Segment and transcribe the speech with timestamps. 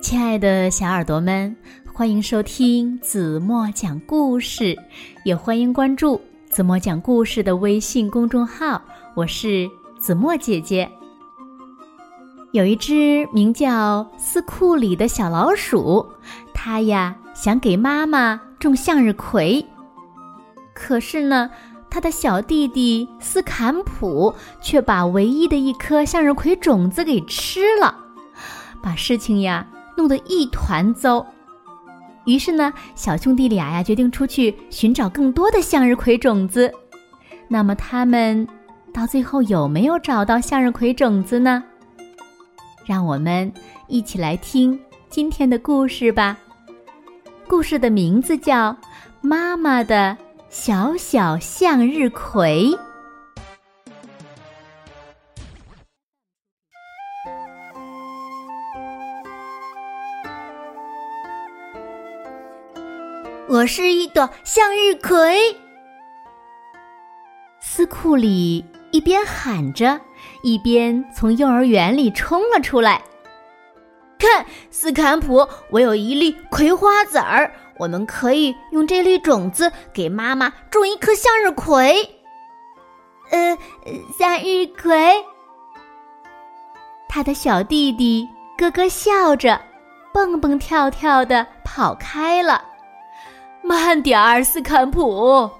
[0.00, 1.54] 亲爱的小耳朵们，
[1.92, 4.74] 欢迎收听子墨讲故事，
[5.24, 8.80] 也欢迎关注子墨讲故事的微信公众号。
[9.14, 9.68] 我是
[9.98, 10.90] 子墨姐姐。
[12.52, 16.06] 有一只名叫斯库里的小老鼠，
[16.54, 19.64] 它呀想给妈妈种向日葵，
[20.74, 21.50] 可是呢，
[21.90, 27.94] 它的小弟弟斯坎普却把唯一的一颗向日葵种子给吃了，
[28.82, 29.66] 把事情呀。
[30.00, 31.26] 弄得一团糟，
[32.24, 36.72] 于是呢，小兄弟俩呀决定出去寻找更多的向日葵种子。
[37.48, 38.48] 那么他们
[38.94, 41.62] 到最后有没有找到向日葵种子呢？
[42.86, 43.52] 让我们
[43.88, 46.34] 一起来听今天的故事吧。
[47.46, 48.72] 故事的名字叫
[49.20, 50.16] 《妈妈的
[50.48, 52.70] 小小向日葵》。
[63.60, 65.54] 我是一朵向日葵。
[67.60, 70.00] 斯库里一边喊着，
[70.42, 73.02] 一边从幼儿园里冲了出来。
[74.18, 82.02] 看，斯坎普，我有一粒葵花籽儿，我们可以用这粒种子给妈妈种一颗向日葵。
[83.30, 83.58] 呃，
[84.18, 85.22] 向日葵。
[87.10, 89.60] 他的小弟弟咯咯笑着，
[90.14, 92.69] 蹦蹦跳跳的跑开了。
[93.62, 95.50] 慢点儿，斯坎普。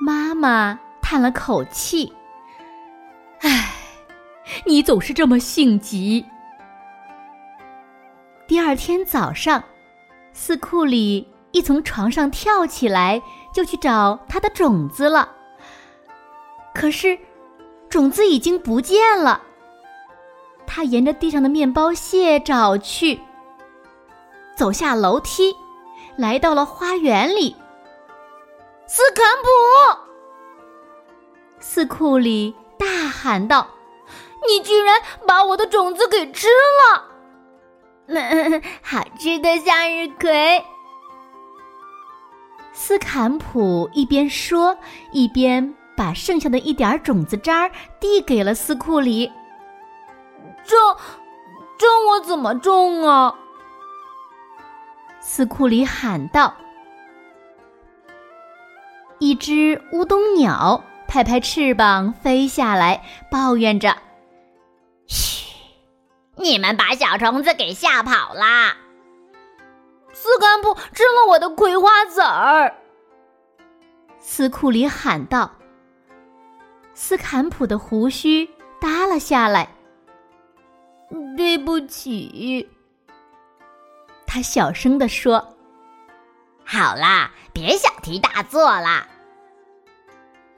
[0.00, 2.12] 妈妈叹了口气
[3.40, 3.74] ：“唉，
[4.66, 6.24] 你总是这么性急。”
[8.46, 9.62] 第二天早上，
[10.32, 13.22] 斯库里一从床上跳起来，
[13.52, 15.30] 就去找他的种子了。
[16.74, 17.18] 可是，
[17.88, 19.40] 种子已经不见了。
[20.66, 23.18] 他沿着地上的面包屑找去，
[24.56, 25.54] 走下楼梯。
[26.16, 27.56] 来到了花园里，
[28.86, 29.48] 斯坎普，
[31.58, 33.66] 斯库里大喊道
[34.48, 37.10] ：“你居然把我的种子给吃了！”
[38.06, 40.64] 嗯好吃的向日葵。
[42.72, 44.76] 斯坎普一边说，
[45.10, 49.32] 一边把剩下的一点种子渣儿递给了斯库里。
[50.64, 50.76] 这，
[51.78, 53.34] 这我怎么种啊？
[55.26, 56.54] 斯库里喊道
[59.18, 63.96] ：“一只乌冬鸟拍拍翅膀飞下来，抱怨着
[65.08, 65.46] ：‘嘘，
[66.36, 68.76] 你们把小虫子给吓跑啦！’
[70.12, 72.74] 斯坎普吃了我的葵花籽儿。”
[74.20, 75.50] 斯库里喊道。
[76.92, 78.46] 斯坎普的胡须
[78.78, 79.70] 耷了下来
[81.34, 82.68] ：“对不起。”
[84.34, 85.54] 他小声地说
[86.66, 89.06] ：“好啦，别小题大做啦。”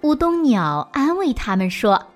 [0.00, 2.06] 乌冬鸟安慰他们说：“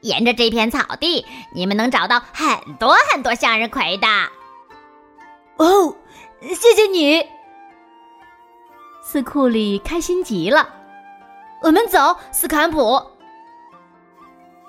[0.00, 4.06] 沿着这片草地，你们能找到很多很多向日葵的。”
[5.62, 5.94] 哦，
[6.40, 7.22] 谢谢你，
[9.02, 10.66] 斯库里开心极了。
[11.60, 13.02] 我们走，斯坎普。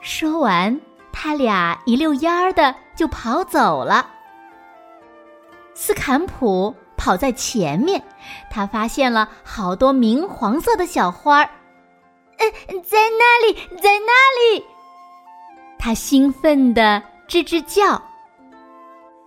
[0.02, 0.78] 说完，
[1.14, 4.16] 他俩一溜烟儿的就跑走了。
[5.80, 8.04] 斯坎普跑在前面，
[8.50, 11.50] 他发现了好多明黄色的小花儿。
[12.40, 14.66] 嗯，在那里，在那里！
[15.78, 18.02] 他兴奋地吱吱叫。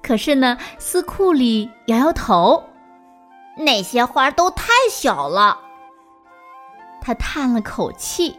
[0.02, 2.64] 可是呢，斯库里摇摇头，
[3.56, 5.56] 那些花都太小了。
[7.00, 8.36] 他叹了口气。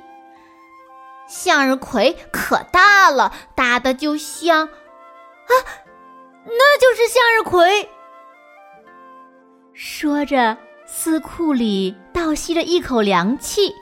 [1.28, 4.68] 向日葵可大了，大的就像……
[4.68, 5.54] 啊，
[6.46, 7.90] 那就是向日葵。
[9.84, 10.56] 说着，
[10.86, 13.74] 斯库里倒吸着一口凉气。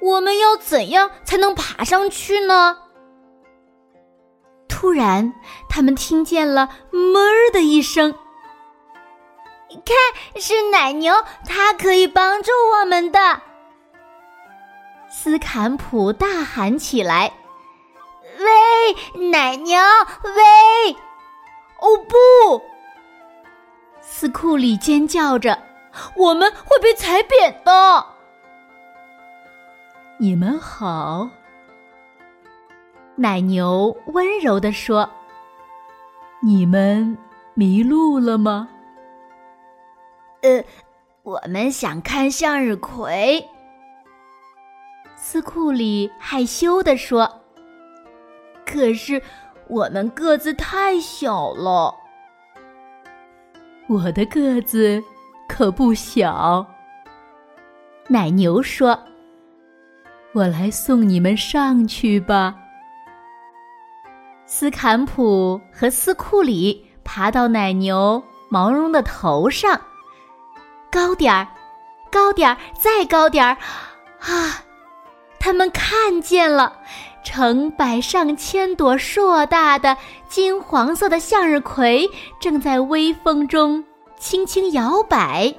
[0.00, 2.78] 我们要怎样才能爬上去呢？
[4.66, 5.34] 突然，
[5.68, 8.14] 他们听见了“哞儿”的一声。
[9.68, 11.12] 看，是奶牛，
[11.46, 12.50] 它可以帮助
[12.80, 13.42] 我们的。
[15.10, 17.30] 斯坎普大喊起来
[18.40, 19.78] ：“喂，奶牛，
[20.24, 20.96] 喂！”
[21.78, 22.69] 哦不！
[24.12, 25.56] 斯库里尖叫着
[26.16, 28.04] ：“我们会被踩扁的！”
[30.18, 31.30] 你们好，
[33.14, 35.08] 奶牛温柔地说
[36.42, 37.16] ：“你们
[37.54, 38.68] 迷路了吗
[40.42, 40.64] ？”“呃，
[41.22, 43.48] 我们想看向日葵。”
[45.16, 47.42] 斯库里害羞地说
[48.66, 49.22] ：“可是
[49.68, 51.94] 我们个子太小了。
[53.90, 55.02] 我的个子
[55.48, 56.64] 可不小。
[58.06, 58.96] 奶牛说
[60.32, 62.54] ：“我来送你们上去吧。”
[64.46, 69.80] 斯坎普和斯库里爬到奶牛毛绒的头上，
[70.88, 71.48] 高点儿，
[72.12, 73.58] 高点儿，再高点儿，
[74.20, 74.62] 啊！
[75.40, 76.78] 他们看见了，
[77.30, 79.96] 成百上千朵硕大的
[80.28, 82.10] 金黄色的向日葵
[82.40, 83.84] 正在微风中
[84.18, 85.54] 轻轻摇摆。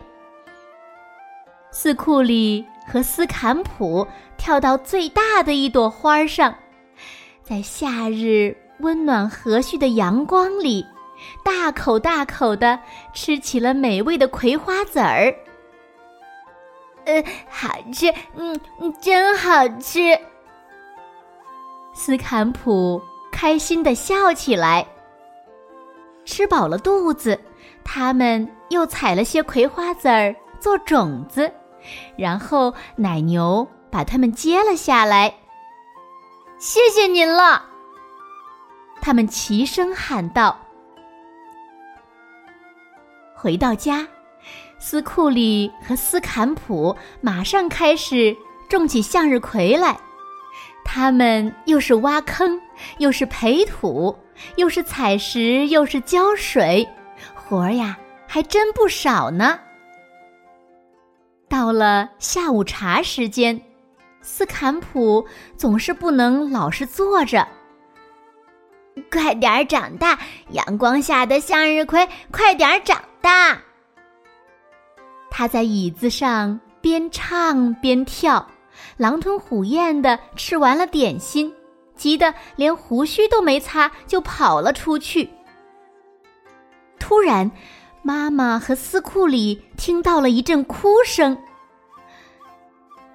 [1.71, 4.06] 斯库里和斯坎普
[4.38, 6.53] 跳到最大的一朵花上，
[7.41, 10.85] 在夏日温暖和煦的阳光里，
[11.41, 12.77] 大口大口的
[13.13, 15.33] 吃起了美味的葵花籽儿。
[17.06, 18.59] 呃，好吃，嗯，
[19.00, 20.19] 真好吃。
[21.94, 23.02] 斯坎普
[23.32, 24.86] 开心的笑起来。
[26.26, 27.40] 吃饱了肚子，
[27.84, 31.52] 他们又采了些葵花籽儿做种子，
[32.16, 35.34] 然后奶牛把它们接了下来。
[36.60, 37.66] 谢谢您了，
[39.02, 40.58] 他们齐声喊道。
[43.36, 44.08] 回到家。
[44.84, 48.36] 斯库里和斯坎普马上开始
[48.68, 49.96] 种起向日葵来，
[50.83, 52.60] 他们又是挖坑，
[52.98, 54.16] 又是培土，
[54.56, 56.88] 又是采石，又是浇水，
[57.33, 57.98] 活儿呀
[58.28, 59.60] 还真不少呢。
[61.48, 63.60] 到了下午茶时间，
[64.22, 65.25] 斯坎普
[65.57, 67.48] 总是不能老是坐着，
[69.12, 70.18] 快点长大，
[70.51, 73.57] 阳光下的向日葵，快点长大。
[75.30, 78.45] 他在椅子上边唱边跳，
[78.98, 81.54] 狼吞虎咽的吃完了点心，
[81.95, 85.30] 急得连胡须都没擦就跑了出去。
[87.00, 87.51] 突然，
[88.04, 91.38] 妈妈和斯库里听到了一阵哭声。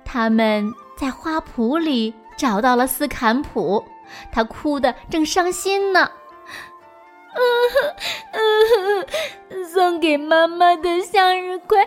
[0.04, 3.84] 他们在花圃里找到了斯坎普，
[4.30, 6.10] 他哭得正伤心呢。
[8.32, 8.42] 嗯
[9.50, 11.78] 哼，送给妈妈的向日葵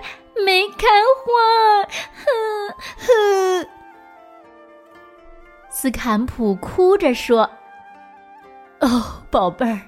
[0.46, 0.88] 没开
[1.18, 1.84] 花。
[2.16, 3.68] 哼哼，
[5.70, 7.50] 斯坎普哭着说
[8.82, 9.80] ：“哦，宝贝儿，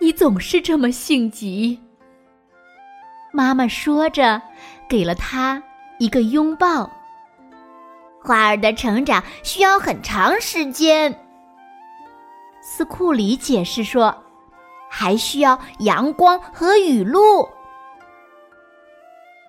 [0.00, 1.80] 你总是这么性急。”
[3.32, 4.40] 妈妈说着，
[4.88, 5.62] 给了他
[5.98, 6.90] 一个拥抱。
[8.22, 11.14] 花儿的成长需要很长时间，
[12.60, 14.22] 斯库里解释说。
[14.88, 17.46] 还需要阳光和雨露。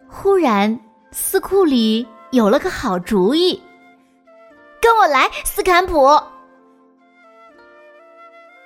[0.09, 0.79] 忽然，
[1.11, 3.61] 斯库里有了个好主意，
[4.81, 6.19] 跟我来，斯坎普。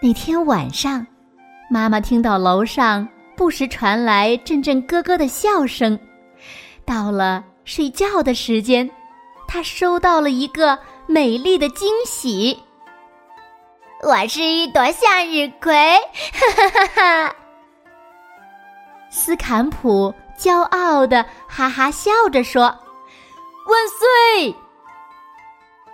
[0.01, 1.05] 那天晚上，
[1.69, 5.99] 妈妈听到楼上不时传来阵阵咯咯的笑声。
[6.85, 8.89] 到了睡觉的时间，
[9.47, 10.77] 她收到了一个
[11.07, 12.57] 美丽的惊喜。
[14.03, 15.73] 我是一朵向日葵，
[16.33, 17.35] 哈哈哈哈！
[19.11, 20.11] 斯坎普
[20.41, 22.63] 骄傲的哈哈笑着说
[23.69, 24.55] ：“万岁！”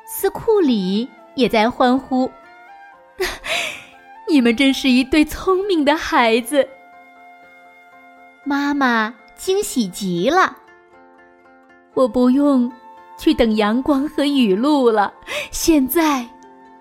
[0.07, 2.31] 斯库里也在欢呼
[4.29, 6.65] ：“你们真是一对聪明的孩子！”
[8.45, 10.55] 妈妈惊喜极了。
[11.93, 12.71] 我不用
[13.17, 15.13] 去等阳光和雨露了，
[15.51, 16.25] 现在。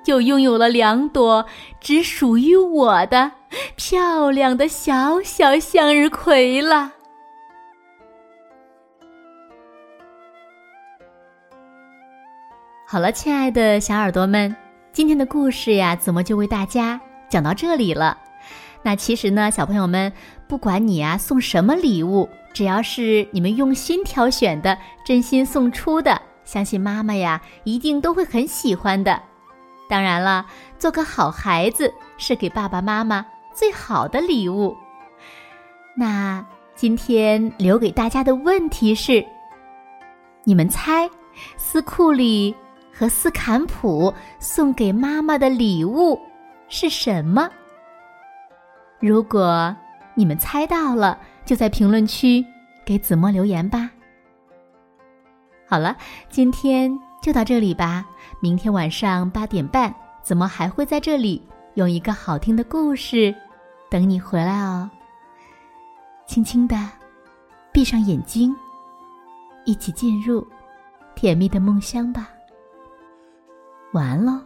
[0.04, 1.44] 就拥有了两朵
[1.80, 3.32] 只属于我的
[3.74, 6.92] 漂亮的小小向日葵了。
[12.88, 14.54] 好了，亲爱的小耳朵们，
[14.92, 18.16] 今天的故事呀，怎么就为大家讲到这里了？
[18.80, 20.12] 那其实呢，小朋友们，
[20.46, 29.20] 不管你啊送什么礼物，只要是你们用心挑选的、真心送出的，相信妈妈呀一定都会很喜欢的。
[29.88, 30.46] 当然了，
[30.78, 34.76] 做个好孩子是给爸爸妈妈最好的礼物。
[35.96, 39.26] 那今天留给大家的问题是：
[40.44, 41.10] 你们猜，
[41.56, 42.54] 斯库里
[42.98, 46.18] 和斯坎普送给妈妈的礼物
[46.66, 47.46] 是什么？
[48.98, 49.76] 如果
[50.14, 52.42] 你们猜到了，就在评论区
[52.86, 53.90] 给子墨留言吧。
[55.68, 55.94] 好了，
[56.30, 58.06] 今天就到这里吧。
[58.40, 63.34] 明天晚上八点半，子墨还会在这里用一个好听的故事
[63.90, 64.88] 等你回来哦？
[66.26, 66.76] 轻轻的
[67.72, 68.56] 闭上眼睛，
[69.66, 70.46] 一起进入
[71.14, 72.30] 甜蜜的梦乡吧。
[73.92, 74.45] 晚安喽。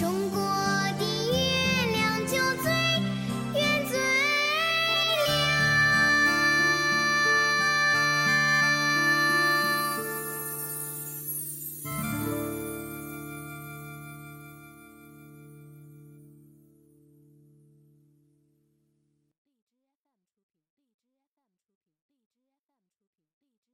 [0.00, 0.39] 中国。